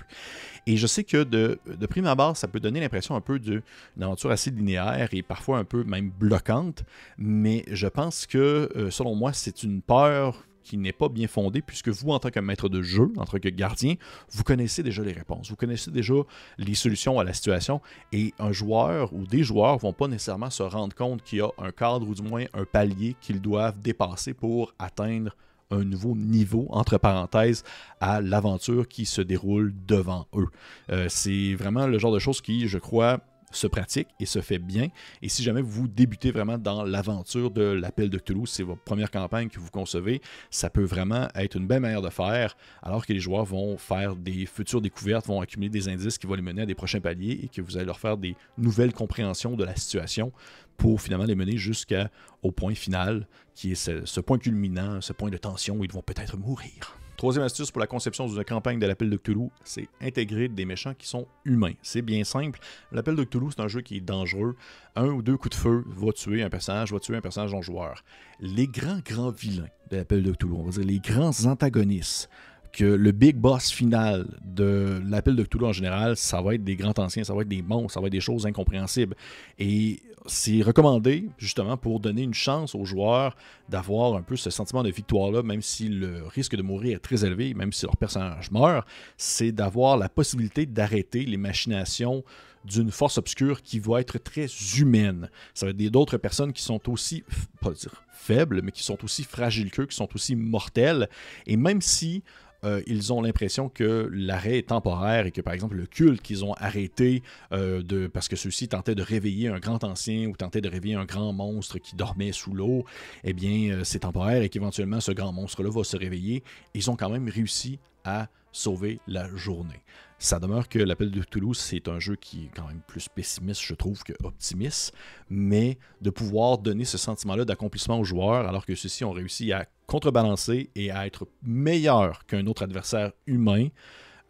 Et 0.66 0.76
je 0.76 0.86
sais 0.86 1.04
que 1.04 1.24
de, 1.24 1.58
de 1.66 1.86
prime 1.86 2.06
abord, 2.06 2.36
ça 2.36 2.48
peut 2.48 2.60
donner 2.60 2.80
l'impression 2.80 3.14
un 3.14 3.20
peu 3.20 3.38
d'une 3.38 3.62
aventure 4.00 4.30
assez 4.30 4.50
linéaire 4.50 5.08
et 5.12 5.22
parfois 5.22 5.58
un 5.58 5.64
peu 5.64 5.84
même 5.84 6.10
bloquante, 6.10 6.84
mais 7.18 7.64
je 7.70 7.86
pense 7.86 8.26
que, 8.26 8.70
euh, 8.76 8.90
selon 8.90 9.14
moi, 9.14 9.32
c'est 9.32 9.62
une 9.62 9.82
peur 9.82 10.46
qui 10.64 10.76
n'est 10.76 10.92
pas 10.92 11.08
bien 11.08 11.28
fondé, 11.28 11.62
puisque 11.62 11.88
vous, 11.88 12.10
en 12.10 12.18
tant 12.18 12.30
que 12.30 12.40
maître 12.40 12.68
de 12.68 12.82
jeu, 12.82 13.12
en 13.16 13.24
tant 13.24 13.38
que 13.38 13.48
gardien, 13.48 13.94
vous 14.30 14.42
connaissez 14.42 14.82
déjà 14.82 15.02
les 15.02 15.12
réponses, 15.12 15.50
vous 15.50 15.56
connaissez 15.56 15.90
déjà 15.90 16.14
les 16.58 16.74
solutions 16.74 17.18
à 17.20 17.24
la 17.24 17.32
situation, 17.32 17.80
et 18.12 18.34
un 18.38 18.52
joueur 18.52 19.12
ou 19.12 19.26
des 19.26 19.42
joueurs 19.42 19.78
vont 19.78 19.92
pas 19.92 20.08
nécessairement 20.08 20.50
se 20.50 20.62
rendre 20.62 20.94
compte 20.94 21.22
qu'il 21.22 21.38
y 21.38 21.42
a 21.42 21.50
un 21.58 21.70
cadre 21.70 22.08
ou 22.08 22.14
du 22.14 22.22
moins 22.22 22.44
un 22.54 22.64
palier 22.64 23.16
qu'ils 23.20 23.40
doivent 23.40 23.78
dépasser 23.80 24.34
pour 24.34 24.74
atteindre 24.78 25.36
un 25.70 25.84
nouveau 25.84 26.14
niveau, 26.14 26.66
entre 26.70 26.98
parenthèses, 26.98 27.64
à 28.00 28.20
l'aventure 28.20 28.88
qui 28.88 29.06
se 29.06 29.20
déroule 29.20 29.74
devant 29.86 30.26
eux. 30.34 30.48
Euh, 30.90 31.06
c'est 31.08 31.54
vraiment 31.54 31.86
le 31.86 31.98
genre 31.98 32.12
de 32.12 32.18
choses 32.18 32.40
qui, 32.40 32.68
je 32.68 32.78
crois, 32.78 33.20
se 33.56 33.66
pratique 33.66 34.08
et 34.20 34.26
se 34.26 34.40
fait 34.40 34.58
bien. 34.58 34.88
Et 35.22 35.28
si 35.28 35.42
jamais 35.42 35.62
vous 35.62 35.88
débutez 35.88 36.30
vraiment 36.30 36.58
dans 36.58 36.84
l'aventure 36.84 37.50
de 37.50 37.62
l'appel 37.62 38.10
de 38.10 38.18
Toulouse, 38.18 38.50
c'est 38.50 38.62
votre 38.62 38.82
première 38.82 39.10
campagne 39.10 39.48
que 39.48 39.60
vous 39.60 39.70
concevez, 39.70 40.20
ça 40.50 40.70
peut 40.70 40.84
vraiment 40.84 41.28
être 41.34 41.56
une 41.56 41.66
belle 41.66 41.80
manière 41.80 42.02
de 42.02 42.10
faire, 42.10 42.56
alors 42.82 43.06
que 43.06 43.12
les 43.12 43.20
joueurs 43.20 43.44
vont 43.44 43.76
faire 43.76 44.16
des 44.16 44.46
futures 44.46 44.80
découvertes, 44.80 45.26
vont 45.26 45.40
accumuler 45.40 45.70
des 45.70 45.88
indices 45.88 46.18
qui 46.18 46.26
vont 46.26 46.34
les 46.34 46.42
mener 46.42 46.62
à 46.62 46.66
des 46.66 46.74
prochains 46.74 47.00
paliers 47.00 47.40
et 47.42 47.48
que 47.48 47.62
vous 47.62 47.76
allez 47.76 47.86
leur 47.86 48.00
faire 48.00 48.16
des 48.16 48.36
nouvelles 48.58 48.92
compréhensions 48.92 49.56
de 49.56 49.64
la 49.64 49.76
situation 49.76 50.32
pour 50.76 51.00
finalement 51.00 51.24
les 51.24 51.34
mener 51.34 51.56
jusqu'au 51.56 52.50
point 52.54 52.74
final, 52.74 53.26
qui 53.54 53.72
est 53.72 53.76
ce, 53.76 54.04
ce 54.04 54.20
point 54.20 54.38
culminant, 54.38 55.00
ce 55.00 55.12
point 55.12 55.30
de 55.30 55.36
tension 55.36 55.76
où 55.76 55.84
ils 55.84 55.92
vont 55.92 56.02
peut-être 56.02 56.36
mourir. 56.36 56.98
Troisième 57.16 57.44
astuce 57.44 57.70
pour 57.70 57.80
la 57.80 57.86
conception 57.86 58.26
d'une 58.26 58.44
campagne 58.44 58.78
de 58.80 58.86
l'appel 58.86 59.08
de 59.08 59.16
Cthulhu, 59.16 59.48
c'est 59.62 59.88
intégrer 60.00 60.48
des 60.48 60.64
méchants 60.64 60.94
qui 60.94 61.06
sont 61.06 61.26
humains. 61.44 61.74
C'est 61.80 62.02
bien 62.02 62.24
simple. 62.24 62.58
L'appel 62.90 63.14
de 63.14 63.22
Cthulhu, 63.22 63.46
c'est 63.50 63.62
un 63.62 63.68
jeu 63.68 63.82
qui 63.82 63.98
est 63.98 64.00
dangereux. 64.00 64.56
Un 64.96 65.06
ou 65.06 65.22
deux 65.22 65.36
coups 65.36 65.56
de 65.56 65.60
feu 65.60 65.84
va 65.86 66.12
tuer 66.12 66.42
un 66.42 66.50
personnage, 66.50 66.92
va 66.92 66.98
tuer 66.98 67.16
un 67.16 67.20
personnage 67.20 67.52
non 67.52 67.62
joueur. 67.62 68.02
Les 68.40 68.66
grands, 68.66 68.98
grands 69.04 69.30
vilains 69.30 69.68
de 69.90 69.96
l'appel 69.98 70.22
de 70.24 70.32
Cthulhu, 70.32 70.54
on 70.54 70.64
va 70.64 70.70
dire 70.70 70.84
les 70.84 70.98
grands 70.98 71.44
antagonistes, 71.46 72.28
que 72.74 72.84
le 72.84 73.12
big 73.12 73.36
boss 73.36 73.70
final 73.70 74.26
de 74.44 75.00
l'appel 75.06 75.36
de 75.36 75.44
Cthulhu 75.44 75.64
en 75.66 75.72
général, 75.72 76.16
ça 76.16 76.42
va 76.42 76.54
être 76.54 76.64
des 76.64 76.74
grands 76.74 76.98
anciens, 76.98 77.22
ça 77.22 77.32
va 77.32 77.42
être 77.42 77.48
des 77.48 77.62
monstres, 77.62 77.92
ça 77.92 78.00
va 78.00 78.08
être 78.08 78.12
des 78.12 78.20
choses 78.20 78.46
incompréhensibles. 78.46 79.14
Et 79.58 80.00
c'est 80.26 80.60
recommandé 80.62 81.28
justement 81.38 81.76
pour 81.76 82.00
donner 82.00 82.22
une 82.22 82.34
chance 82.34 82.74
aux 82.74 82.84
joueurs 82.84 83.36
d'avoir 83.68 84.16
un 84.16 84.22
peu 84.22 84.36
ce 84.36 84.50
sentiment 84.50 84.82
de 84.82 84.90
victoire-là, 84.90 85.42
même 85.42 85.62
si 85.62 85.88
le 85.88 86.26
risque 86.26 86.56
de 86.56 86.62
mourir 86.62 86.96
est 86.96 87.00
très 87.00 87.24
élevé, 87.24 87.54
même 87.54 87.72
si 87.72 87.86
leur 87.86 87.96
personnage 87.96 88.50
meurt, 88.50 88.86
c'est 89.16 89.52
d'avoir 89.52 89.96
la 89.96 90.08
possibilité 90.08 90.66
d'arrêter 90.66 91.24
les 91.24 91.36
machinations 91.36 92.24
d'une 92.64 92.90
force 92.90 93.18
obscure 93.18 93.62
qui 93.62 93.78
va 93.78 94.00
être 94.00 94.18
très 94.18 94.46
humaine. 94.78 95.30
Ça 95.52 95.66
va 95.66 95.70
être 95.70 95.76
d'autres 95.76 96.16
personnes 96.16 96.52
qui 96.52 96.62
sont 96.62 96.90
aussi, 96.90 97.22
pas 97.60 97.70
dire 97.70 98.02
faibles, 98.10 98.62
mais 98.62 98.72
qui 98.72 98.82
sont 98.82 99.04
aussi 99.04 99.22
fragiles 99.22 99.70
qu'eux, 99.70 99.86
qui 99.86 99.94
sont 99.94 100.08
aussi 100.14 100.34
mortelles. 100.34 101.08
Et 101.46 101.56
même 101.56 101.82
si 101.82 102.24
euh, 102.64 102.82
ils 102.86 103.12
ont 103.12 103.20
l'impression 103.20 103.68
que 103.68 104.08
l'arrêt 104.12 104.58
est 104.58 104.68
temporaire 104.68 105.26
et 105.26 105.30
que, 105.30 105.40
par 105.40 105.52
exemple, 105.52 105.76
le 105.76 105.86
culte 105.86 106.22
qu'ils 106.22 106.44
ont 106.44 106.54
arrêté 106.54 107.22
euh, 107.52 107.82
de, 107.82 108.06
parce 108.06 108.28
que 108.28 108.36
ceux-ci 108.36 108.68
tentaient 108.68 108.94
de 108.94 109.02
réveiller 109.02 109.48
un 109.48 109.58
grand 109.58 109.84
ancien 109.84 110.26
ou 110.26 110.36
tentaient 110.36 110.60
de 110.60 110.68
réveiller 110.68 110.94
un 110.94 111.04
grand 111.04 111.32
monstre 111.32 111.78
qui 111.78 111.96
dormait 111.96 112.32
sous 112.32 112.54
l'eau, 112.54 112.84
eh 113.24 113.32
bien, 113.32 113.72
euh, 113.72 113.84
c'est 113.84 114.00
temporaire 114.00 114.42
et 114.42 114.48
qu'éventuellement, 114.48 115.00
ce 115.00 115.12
grand 115.12 115.32
monstre-là 115.32 115.70
va 115.70 115.84
se 115.84 115.96
réveiller. 115.96 116.42
Ils 116.74 116.90
ont 116.90 116.96
quand 116.96 117.10
même 117.10 117.28
réussi 117.28 117.78
à 118.04 118.28
sauver 118.52 119.00
la 119.06 119.28
journée. 119.34 119.82
Ça 120.24 120.38
demeure 120.38 120.70
que 120.70 120.78
l'appel 120.78 121.10
de 121.10 121.22
Toulouse, 121.22 121.58
c'est 121.58 121.86
un 121.86 121.98
jeu 121.98 122.16
qui 122.16 122.44
est 122.44 122.50
quand 122.56 122.66
même 122.66 122.80
plus 122.86 123.08
pessimiste, 123.10 123.60
je 123.60 123.74
trouve, 123.74 124.02
que 124.04 124.14
optimiste, 124.22 124.94
mais 125.28 125.76
de 126.00 126.08
pouvoir 126.08 126.56
donner 126.56 126.86
ce 126.86 126.96
sentiment-là 126.96 127.44
d'accomplissement 127.44 128.00
aux 128.00 128.04
joueurs, 128.04 128.48
alors 128.48 128.64
que 128.64 128.74
ceux-ci 128.74 129.04
ont 129.04 129.12
réussi 129.12 129.52
à 129.52 129.66
contrebalancer 129.86 130.70
et 130.76 130.90
à 130.90 131.06
être 131.06 131.28
meilleurs 131.42 132.24
qu'un 132.24 132.46
autre 132.46 132.62
adversaire 132.62 133.12
humain, 133.26 133.68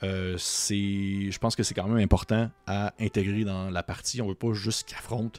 euh, 0.03 0.35
c'est, 0.37 1.31
je 1.31 1.39
pense 1.39 1.55
que 1.55 1.63
c'est 1.63 1.75
quand 1.75 1.87
même 1.87 2.03
important 2.03 2.51
à 2.67 2.93
intégrer 2.99 3.45
dans 3.45 3.71
la 3.71 3.85
partie. 3.85 4.21
On 4.21 4.27
veut 4.27 4.35
pas 4.35 4.53
juste 4.53 4.89
qu'ils 4.89 4.97
affrontent 4.97 5.39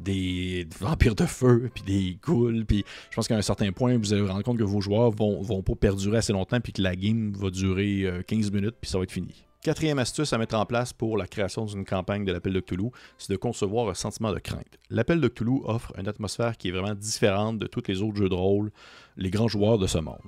des, 0.00 0.68
vampires 0.80 1.14
de 1.14 1.24
feu, 1.24 1.70
puis 1.74 1.82
des 1.82 2.18
ghouls, 2.22 2.66
puis 2.66 2.84
je 3.08 3.16
pense 3.16 3.26
qu'à 3.26 3.38
un 3.38 3.42
certain 3.42 3.72
point, 3.72 3.96
vous 3.96 4.12
allez 4.12 4.20
vous 4.20 4.28
rendre 4.28 4.42
compte 4.42 4.58
que 4.58 4.64
vos 4.64 4.82
joueurs 4.82 5.12
vont, 5.12 5.40
vont 5.40 5.62
pas 5.62 5.76
perdurer 5.76 6.18
assez 6.18 6.34
longtemps, 6.34 6.60
puis 6.60 6.74
que 6.74 6.82
la 6.82 6.94
game 6.94 7.32
va 7.32 7.48
durer 7.48 8.22
15 8.26 8.48
euh, 8.48 8.50
minutes, 8.52 8.76
puis 8.82 8.90
ça 8.90 8.98
va 8.98 9.04
être 9.04 9.12
fini. 9.12 9.46
Quatrième 9.64 9.98
astuce 9.98 10.30
à 10.34 10.36
mettre 10.36 10.56
en 10.56 10.66
place 10.66 10.92
pour 10.92 11.16
la 11.16 11.26
création 11.26 11.64
d'une 11.64 11.86
campagne 11.86 12.26
de 12.26 12.32
l'appel 12.32 12.52
de 12.52 12.60
Cthulhu, 12.60 12.90
c'est 13.16 13.32
de 13.32 13.38
concevoir 13.38 13.88
un 13.88 13.94
sentiment 13.94 14.30
de 14.30 14.38
crainte. 14.38 14.78
L'appel 14.90 15.22
de 15.22 15.28
Cthulhu 15.28 15.62
offre 15.64 15.90
une 15.98 16.06
atmosphère 16.06 16.58
qui 16.58 16.68
est 16.68 16.70
vraiment 16.70 16.94
différente 16.94 17.58
de 17.58 17.66
tous 17.66 17.82
les 17.88 18.02
autres 18.02 18.18
jeux 18.18 18.28
de 18.28 18.34
rôle, 18.34 18.72
les 19.16 19.30
grands 19.30 19.48
joueurs 19.48 19.78
de 19.78 19.86
ce 19.86 19.98
monde. 19.98 20.18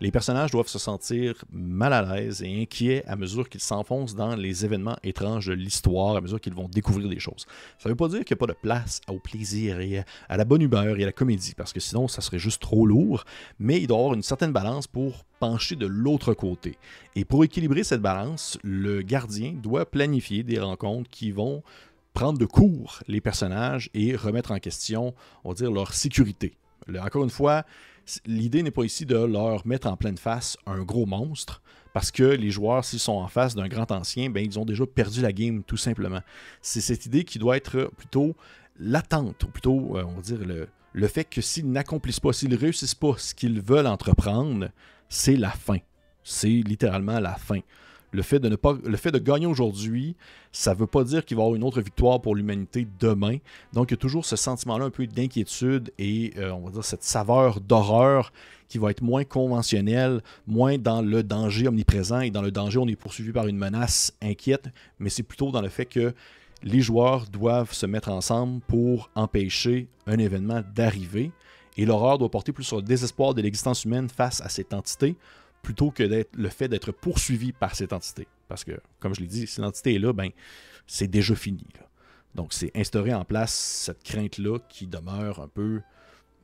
Les 0.00 0.10
personnages 0.10 0.50
doivent 0.50 0.68
se 0.68 0.78
sentir 0.78 1.44
mal 1.50 1.92
à 1.92 2.02
l'aise 2.02 2.42
et 2.42 2.62
inquiets 2.62 3.04
à 3.06 3.16
mesure 3.16 3.48
qu'ils 3.48 3.60
s'enfoncent 3.60 4.14
dans 4.14 4.34
les 4.34 4.64
événements 4.64 4.96
étranges 5.02 5.46
de 5.46 5.52
l'histoire, 5.52 6.16
à 6.16 6.20
mesure 6.20 6.40
qu'ils 6.40 6.54
vont 6.54 6.68
découvrir 6.68 7.08
des 7.08 7.20
choses. 7.20 7.46
Ça 7.78 7.88
ne 7.88 7.92
veut 7.92 7.96
pas 7.96 8.08
dire 8.08 8.24
qu'il 8.24 8.34
n'y 8.34 8.38
a 8.38 8.46
pas 8.46 8.52
de 8.52 8.58
place 8.58 9.00
au 9.08 9.18
plaisir 9.18 9.80
et 9.80 10.04
à 10.28 10.36
la 10.36 10.44
bonne 10.44 10.62
humeur 10.62 10.98
et 10.98 11.02
à 11.02 11.06
la 11.06 11.12
comédie, 11.12 11.54
parce 11.56 11.72
que 11.72 11.80
sinon 11.80 12.08
ça 12.08 12.20
serait 12.20 12.38
juste 12.38 12.60
trop 12.60 12.86
lourd, 12.86 13.24
mais 13.58 13.80
il 13.80 13.86
doit 13.86 13.96
y 13.96 14.00
avoir 14.00 14.14
une 14.14 14.22
certaine 14.22 14.52
balance 14.52 14.86
pour 14.86 15.24
pencher 15.38 15.76
de 15.76 15.86
l'autre 15.86 16.34
côté. 16.34 16.76
Et 17.14 17.24
pour 17.24 17.44
équilibrer 17.44 17.84
cette 17.84 18.02
balance, 18.02 18.58
le 18.62 19.02
gardien 19.02 19.52
doit 19.52 19.88
planifier 19.90 20.42
des 20.42 20.58
rencontres 20.58 21.10
qui 21.10 21.30
vont 21.30 21.62
prendre 22.12 22.38
de 22.38 22.46
court 22.46 23.00
les 23.08 23.20
personnages 23.20 23.90
et 23.92 24.16
remettre 24.16 24.50
en 24.50 24.58
question, 24.58 25.14
on 25.44 25.50
va 25.50 25.54
dire, 25.54 25.70
leur 25.70 25.92
sécurité. 25.92 26.54
Encore 27.00 27.24
une 27.24 27.30
fois, 27.30 27.64
l'idée 28.26 28.62
n'est 28.62 28.70
pas 28.70 28.84
ici 28.84 29.06
de 29.06 29.16
leur 29.16 29.66
mettre 29.66 29.88
en 29.88 29.96
pleine 29.96 30.18
face 30.18 30.56
un 30.66 30.82
gros 30.82 31.06
monstre, 31.06 31.62
parce 31.92 32.10
que 32.10 32.24
les 32.24 32.50
joueurs, 32.50 32.84
s'ils 32.84 32.98
sont 32.98 33.14
en 33.14 33.28
face 33.28 33.54
d'un 33.54 33.68
grand 33.68 33.90
ancien, 33.90 34.30
ben, 34.30 34.44
ils 34.44 34.58
ont 34.58 34.64
déjà 34.64 34.86
perdu 34.86 35.22
la 35.22 35.32
game, 35.32 35.62
tout 35.62 35.76
simplement. 35.76 36.20
C'est 36.60 36.80
cette 36.80 37.06
idée 37.06 37.24
qui 37.24 37.38
doit 37.38 37.56
être 37.56 37.90
plutôt 37.96 38.36
latente, 38.78 39.44
ou 39.44 39.48
plutôt, 39.48 39.96
euh, 39.96 40.04
dire, 40.22 40.38
le, 40.38 40.68
le 40.92 41.08
fait 41.08 41.24
que 41.24 41.40
s'ils 41.40 41.70
n'accomplissent 41.70 42.20
pas, 42.20 42.32
s'ils 42.32 42.50
ne 42.50 42.56
réussissent 42.56 42.94
pas 42.94 43.14
ce 43.16 43.34
qu'ils 43.34 43.60
veulent 43.60 43.86
entreprendre, 43.86 44.68
c'est 45.08 45.36
la 45.36 45.50
fin. 45.50 45.78
C'est 46.22 46.48
littéralement 46.48 47.20
la 47.20 47.34
fin. 47.34 47.60
Le 48.12 48.22
fait 48.22 48.38
de, 48.38 49.18
gagner 49.18 49.46
aujourd'hui, 49.46 50.16
ça 50.52 50.74
ne 50.74 50.78
veut 50.78 50.86
pas 50.86 51.04
dire 51.04 51.24
qu'il 51.24 51.36
va 51.36 51.42
y 51.42 51.44
avoir 51.44 51.56
une 51.56 51.64
autre 51.64 51.80
victoire 51.80 52.20
pour 52.20 52.34
l'humanité 52.34 52.86
demain. 52.98 53.38
Donc, 53.72 53.90
il 53.90 53.94
y 53.94 53.94
a 53.94 53.98
toujours 53.98 54.24
ce 54.24 54.36
sentiment-là 54.36 54.86
un 54.86 54.90
peu 54.90 55.06
d'inquiétude 55.06 55.92
et, 55.98 56.32
euh, 56.38 56.50
on 56.52 56.60
va 56.60 56.70
dire, 56.70 56.84
cette 56.84 57.02
saveur 57.02 57.60
d'horreur 57.60 58.32
qui 58.68 58.78
va 58.78 58.90
être 58.90 59.02
moins 59.02 59.24
conventionnelle, 59.24 60.22
moins 60.46 60.78
dans 60.78 61.02
le 61.02 61.22
danger 61.22 61.68
omniprésent 61.68 62.20
et 62.20 62.30
dans 62.30 62.42
le 62.42 62.50
danger, 62.50 62.78
on 62.78 62.88
est 62.88 62.96
poursuivi 62.96 63.32
par 63.32 63.46
une 63.46 63.58
menace 63.58 64.12
inquiète, 64.22 64.68
mais 64.98 65.10
c'est 65.10 65.22
plutôt 65.22 65.50
dans 65.50 65.60
le 65.60 65.68
fait 65.68 65.86
que 65.86 66.14
les 66.62 66.80
joueurs 66.80 67.26
doivent 67.26 67.72
se 67.72 67.86
mettre 67.86 68.10
ensemble 68.10 68.60
pour 68.66 69.10
empêcher 69.14 69.88
un 70.06 70.18
événement 70.18 70.62
d'arriver. 70.74 71.30
Et 71.76 71.84
l'horreur 71.84 72.18
doit 72.18 72.30
porter 72.30 72.52
plus 72.52 72.64
sur 72.64 72.76
le 72.76 72.82
désespoir 72.82 73.34
de 73.34 73.42
l'existence 73.42 73.84
humaine 73.84 74.08
face 74.08 74.40
à 74.40 74.48
cette 74.48 74.72
entité 74.72 75.16
plutôt 75.66 75.90
que 75.90 76.04
d'être 76.04 76.36
le 76.36 76.48
fait 76.48 76.68
d'être 76.68 76.92
poursuivi 76.92 77.50
par 77.50 77.74
cette 77.74 77.92
entité. 77.92 78.28
Parce 78.46 78.62
que, 78.62 78.78
comme 79.00 79.16
je 79.16 79.20
l'ai 79.20 79.26
dit, 79.26 79.48
si 79.48 79.60
l'entité 79.60 79.96
est 79.96 79.98
là, 79.98 80.12
ben, 80.12 80.30
c'est 80.86 81.08
déjà 81.08 81.34
fini. 81.34 81.66
Donc, 82.36 82.52
c'est 82.52 82.70
instaurer 82.76 83.12
en 83.12 83.24
place 83.24 83.52
cette 83.52 84.04
crainte-là 84.04 84.60
qui 84.68 84.86
demeure 84.86 85.40
un 85.40 85.48
peu 85.48 85.80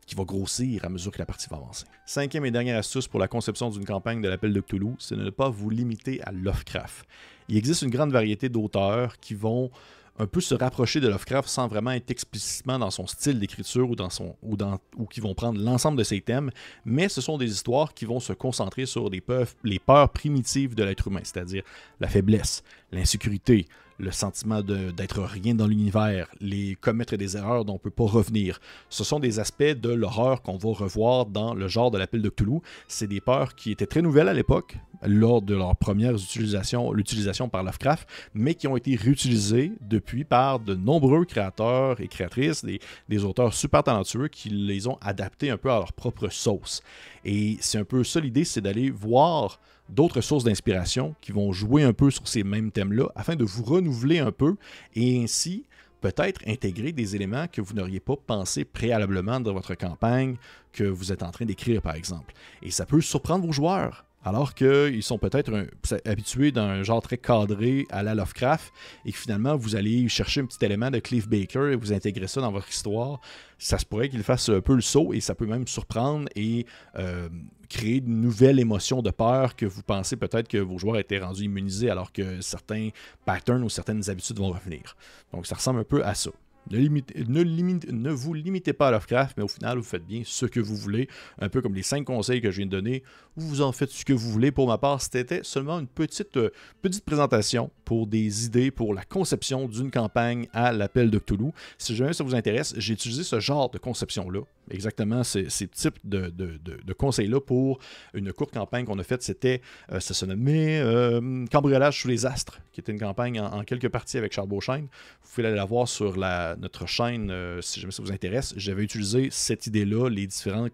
qui 0.06 0.16
va 0.16 0.24
grossir 0.24 0.84
à 0.84 0.88
mesure 0.88 1.12
que 1.12 1.20
la 1.20 1.26
partie 1.26 1.48
va 1.48 1.58
avancer. 1.58 1.86
Cinquième 2.04 2.44
et 2.46 2.50
dernière 2.50 2.76
astuce 2.76 3.06
pour 3.06 3.20
la 3.20 3.28
conception 3.28 3.70
d'une 3.70 3.84
campagne 3.84 4.20
de 4.20 4.28
l'appel 4.28 4.52
de 4.52 4.60
Cthulhu, 4.60 4.96
c'est 4.98 5.14
de 5.14 5.22
ne 5.22 5.30
pas 5.30 5.50
vous 5.50 5.70
limiter 5.70 6.20
à 6.24 6.32
Lovecraft. 6.32 7.06
Il 7.46 7.56
existe 7.56 7.82
une 7.82 7.90
grande 7.90 8.10
variété 8.10 8.48
d'auteurs 8.48 9.20
qui 9.20 9.34
vont 9.34 9.70
un 10.18 10.26
peu 10.26 10.40
se 10.40 10.54
rapprocher 10.54 11.00
de 11.00 11.08
Lovecraft 11.08 11.48
sans 11.48 11.68
vraiment 11.68 11.92
être 11.92 12.10
explicitement 12.10 12.78
dans 12.78 12.90
son 12.90 13.06
style 13.06 13.38
d'écriture 13.38 13.88
ou, 13.88 13.96
dans 13.96 14.10
son, 14.10 14.36
ou, 14.42 14.56
dans, 14.56 14.78
ou 14.96 15.06
qui 15.06 15.20
vont 15.20 15.34
prendre 15.34 15.60
l'ensemble 15.60 15.98
de 15.98 16.04
ses 16.04 16.20
thèmes, 16.20 16.50
mais 16.84 17.08
ce 17.08 17.20
sont 17.20 17.38
des 17.38 17.50
histoires 17.50 17.94
qui 17.94 18.04
vont 18.04 18.20
se 18.20 18.32
concentrer 18.32 18.86
sur 18.86 19.08
les 19.08 19.20
peurs, 19.20 19.48
les 19.64 19.78
peurs 19.78 20.10
primitives 20.10 20.74
de 20.74 20.84
l'être 20.84 21.08
humain, 21.08 21.20
c'est-à-dire 21.24 21.62
la 22.00 22.08
faiblesse, 22.08 22.62
l'insécurité, 22.92 23.66
le 23.98 24.10
sentiment 24.10 24.62
d'être 24.62 25.22
rien 25.22 25.54
dans 25.54 25.66
l'univers, 25.66 26.28
les 26.40 26.76
commettre 26.76 27.16
des 27.16 27.36
erreurs 27.36 27.64
dont 27.64 27.74
on 27.74 27.76
ne 27.76 27.80
peut 27.80 27.90
pas 27.90 28.04
revenir. 28.04 28.60
Ce 28.88 29.04
sont 29.04 29.20
des 29.20 29.38
aspects 29.38 29.62
de 29.62 29.90
l'horreur 29.90 30.42
qu'on 30.42 30.56
va 30.56 30.70
revoir 30.70 31.26
dans 31.26 31.54
le 31.54 31.68
genre 31.68 31.90
de 31.90 31.98
l'appel 31.98 32.22
de 32.22 32.28
Cthulhu. 32.28 32.60
C'est 32.88 33.06
des 33.06 33.20
peurs 33.20 33.54
qui 33.54 33.70
étaient 33.70 33.86
très 33.86 34.02
nouvelles 34.02 34.28
à 34.28 34.34
l'époque, 34.34 34.76
lors 35.04 35.42
de 35.42 35.54
leur 35.54 35.76
première 35.76 36.14
utilisation, 36.14 36.92
l'utilisation 36.92 37.48
par 37.48 37.62
Lovecraft, 37.62 38.08
mais 38.34 38.54
qui 38.54 38.68
ont 38.68 38.76
été 38.76 38.94
réutilisées 38.96 39.72
depuis 39.80 40.24
par 40.24 40.60
de 40.60 40.74
nombreux 40.74 41.24
créateurs 41.24 42.00
et 42.00 42.08
créatrices, 42.08 42.64
des, 42.64 42.80
des 43.08 43.24
auteurs 43.24 43.54
super 43.54 43.82
talentueux 43.82 44.28
qui 44.28 44.50
les 44.50 44.86
ont 44.86 44.96
adaptés 45.00 45.50
un 45.50 45.56
peu 45.56 45.70
à 45.70 45.78
leur 45.78 45.92
propre 45.92 46.28
sauce. 46.28 46.82
Et 47.24 47.56
c'est 47.60 47.78
un 47.78 47.84
peu 47.84 48.04
ça 48.04 48.20
l'idée, 48.20 48.44
c'est 48.44 48.60
d'aller 48.60 48.90
voir 48.90 49.60
d'autres 49.88 50.20
sources 50.20 50.44
d'inspiration 50.44 51.14
qui 51.20 51.32
vont 51.32 51.52
jouer 51.52 51.82
un 51.82 51.92
peu 51.92 52.10
sur 52.10 52.26
ces 52.28 52.44
mêmes 52.44 52.70
thèmes-là 52.70 53.08
afin 53.14 53.36
de 53.36 53.44
vous 53.44 53.62
renouveler 53.62 54.18
un 54.18 54.32
peu 54.32 54.56
et 54.94 55.22
ainsi 55.22 55.64
peut-être 56.00 56.40
intégrer 56.46 56.92
des 56.92 57.14
éléments 57.14 57.46
que 57.46 57.60
vous 57.60 57.74
n'auriez 57.74 58.00
pas 58.00 58.16
pensé 58.16 58.64
préalablement 58.64 59.40
dans 59.40 59.52
votre 59.52 59.74
campagne 59.74 60.36
que 60.72 60.84
vous 60.84 61.12
êtes 61.12 61.22
en 61.22 61.30
train 61.30 61.44
d'écrire 61.44 61.80
par 61.80 61.94
exemple. 61.94 62.34
Et 62.62 62.70
ça 62.70 62.86
peut 62.86 63.00
surprendre 63.00 63.46
vos 63.46 63.52
joueurs 63.52 64.04
alors 64.24 64.54
qu'ils 64.54 65.02
sont 65.02 65.18
peut-être 65.18 65.66
habitués 66.04 66.52
d'un 66.52 66.82
genre 66.82 67.02
très 67.02 67.18
cadré 67.18 67.86
à 67.90 68.02
la 68.02 68.14
Lovecraft, 68.14 68.72
et 69.04 69.12
que 69.12 69.18
finalement 69.18 69.56
vous 69.56 69.76
allez 69.76 70.08
chercher 70.08 70.40
un 70.40 70.46
petit 70.46 70.64
élément 70.64 70.90
de 70.90 70.98
Cliff 70.98 71.28
Baker 71.28 71.72
et 71.72 71.76
vous 71.76 71.92
intégrer 71.92 72.26
ça 72.26 72.40
dans 72.40 72.52
votre 72.52 72.68
histoire, 72.68 73.20
ça 73.58 73.78
se 73.78 73.86
pourrait 73.86 74.08
qu'il 74.08 74.22
fasse 74.22 74.48
un 74.48 74.60
peu 74.60 74.74
le 74.74 74.80
saut 74.80 75.12
et 75.12 75.20
ça 75.20 75.34
peut 75.34 75.46
même 75.46 75.66
surprendre 75.66 76.28
et 76.34 76.66
euh, 76.96 77.28
créer 77.68 77.98
une 77.98 78.20
nouvelle 78.20 78.58
émotion 78.58 79.02
de 79.02 79.10
peur 79.10 79.56
que 79.56 79.66
vous 79.66 79.82
pensez 79.82 80.16
peut-être 80.16 80.48
que 80.48 80.58
vos 80.58 80.78
joueurs 80.78 80.98
étaient 80.98 81.18
rendus 81.18 81.44
immunisés 81.44 81.90
alors 81.90 82.12
que 82.12 82.40
certains 82.40 82.90
patterns 83.24 83.62
ou 83.62 83.68
certaines 83.68 84.08
habitudes 84.10 84.38
vont 84.38 84.50
revenir. 84.50 84.96
Donc 85.32 85.46
ça 85.46 85.54
ressemble 85.54 85.80
un 85.80 85.84
peu 85.84 86.04
à 86.04 86.14
ça. 86.14 86.30
Ne, 86.70 88.10
vous 88.10 88.34
limitez 88.34 88.72
pas 88.72 88.88
à 88.88 88.90
Lovecraft, 88.92 89.36
mais 89.36 89.42
au 89.42 89.48
final, 89.48 89.78
vous 89.78 89.84
faites 89.84 90.06
bien 90.06 90.22
ce 90.24 90.46
que 90.46 90.60
vous 90.60 90.76
voulez. 90.76 91.08
Un 91.40 91.48
peu 91.48 91.60
comme 91.60 91.74
les 91.74 91.82
cinq 91.82 92.04
conseils 92.04 92.40
que 92.40 92.50
je 92.50 92.58
viens 92.58 92.66
de 92.66 92.70
donner. 92.70 93.02
Vous 93.36 93.62
en 93.62 93.72
faites 93.72 93.90
ce 93.90 94.04
que 94.04 94.12
vous 94.12 94.30
voulez. 94.30 94.52
Pour 94.52 94.68
ma 94.68 94.78
part, 94.78 95.00
c'était 95.00 95.40
seulement 95.42 95.80
une 95.80 95.86
petite, 95.86 96.36
euh, 96.36 96.50
petite 96.82 97.04
présentation 97.04 97.70
pour 97.84 98.06
des 98.06 98.46
idées 98.46 98.70
pour 98.70 98.94
la 98.94 99.04
conception 99.04 99.68
d'une 99.68 99.90
campagne 99.90 100.48
à 100.52 100.72
l'appel 100.72 101.10
de 101.10 101.18
Cthulhu. 101.18 101.50
Si 101.78 101.96
jamais 101.96 102.12
ça 102.12 102.24
vous 102.24 102.34
intéresse, 102.34 102.74
j'ai 102.76 102.94
utilisé 102.94 103.24
ce 103.24 103.40
genre 103.40 103.70
de 103.70 103.78
conception-là. 103.78 104.40
Exactement 104.70 105.24
ces, 105.24 105.46
types 105.68 105.98
de, 106.04 106.92
conseils-là 106.96 107.40
pour 107.40 107.80
une 108.14 108.32
courte 108.32 108.54
campagne 108.54 108.84
qu'on 108.84 108.98
a 108.98 109.02
faite. 109.02 109.22
C'était, 109.22 109.60
euh, 109.90 110.00
ça 110.00 110.14
se 110.14 110.24
nommait 110.24 110.80
euh, 110.80 111.44
Cambriolage 111.50 112.00
sous 112.00 112.08
les 112.08 112.24
astres, 112.26 112.60
qui 112.72 112.80
était 112.80 112.92
une 112.92 113.00
campagne 113.00 113.40
en, 113.40 113.52
en 113.52 113.64
quelques 113.64 113.88
parties 113.88 114.18
avec 114.18 114.32
Charles 114.32 114.48
Beauchesne. 114.48 114.86
Vous 115.22 115.28
pouvez 115.34 115.48
aller 115.48 115.56
la 115.56 115.64
voir 115.64 115.88
sur 115.88 116.16
la 116.16 116.51
notre 116.56 116.86
chaîne, 116.86 117.30
euh, 117.30 117.60
si 117.60 117.80
jamais 117.80 117.92
ça 117.92 118.02
vous 118.02 118.12
intéresse, 118.12 118.54
j'avais 118.56 118.82
utilisé 118.82 119.28
cette 119.30 119.66
idée-là, 119.66 120.08
les 120.08 120.26
différents 120.26 120.68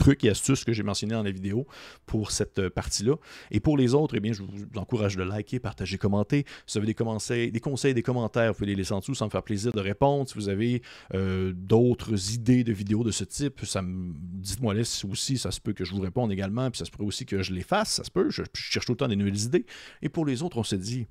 trucs 0.00 0.24
et 0.24 0.30
astuces 0.30 0.64
que 0.64 0.72
j'ai 0.72 0.82
mentionnés 0.82 1.14
dans 1.14 1.22
la 1.22 1.30
vidéo 1.30 1.66
pour 2.06 2.32
cette 2.32 2.58
euh, 2.58 2.70
partie-là. 2.70 3.16
Et 3.50 3.60
pour 3.60 3.76
les 3.76 3.94
autres, 3.94 4.16
eh 4.16 4.20
bien, 4.20 4.32
je 4.32 4.42
vous 4.42 4.48
encourage 4.76 5.16
de 5.16 5.22
liker, 5.22 5.60
partager, 5.60 5.98
commenter. 5.98 6.44
Si 6.66 6.78
vous 6.78 6.78
avez 6.78 6.86
des 6.86 7.60
conseils, 7.60 7.94
des, 7.94 8.02
commentaires, 8.02 8.52
vous 8.52 8.58
pouvez 8.58 8.68
les 8.68 8.74
laisser 8.74 8.92
en 8.92 9.00
dessous, 9.00 9.14
ça 9.14 9.26
me 9.26 9.30
fait 9.30 9.42
plaisir 9.42 9.72
de 9.72 9.80
répondre. 9.80 10.28
Si 10.28 10.34
vous 10.34 10.48
avez 10.48 10.82
euh, 11.14 11.52
d'autres 11.54 12.34
idées 12.34 12.64
de 12.64 12.72
vidéos 12.72 13.04
de 13.04 13.10
ce 13.10 13.24
type, 13.24 13.60
dites-moi 13.62 14.74
là 14.74 14.82
aussi, 15.08 15.38
ça 15.38 15.50
se 15.50 15.60
peut 15.60 15.74
que 15.74 15.84
je 15.84 15.94
vous 15.94 16.00
réponde 16.00 16.32
également, 16.32 16.70
puis 16.70 16.78
ça 16.78 16.86
se 16.86 16.90
peut 16.90 17.04
aussi 17.04 17.26
que 17.26 17.42
je 17.42 17.52
les 17.52 17.62
fasse, 17.62 17.92
ça 17.92 18.04
se 18.04 18.10
peut, 18.10 18.30
je 18.30 18.42
cherche 18.54 18.86
tout 18.86 18.92
le 18.92 18.96
temps 18.96 19.08
des 19.08 19.16
nouvelles 19.16 19.42
idées. 19.42 19.66
Et 20.02 20.08
pour 20.08 20.24
les 20.24 20.42
autres, 20.42 20.56
on 20.56 20.64
se 20.64 20.76
dit 20.76 21.06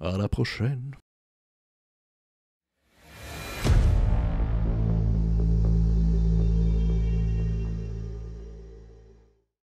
à 0.00 0.16
la 0.16 0.28
prochaine. 0.28 0.92